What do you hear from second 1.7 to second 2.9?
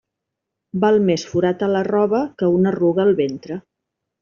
la roba que una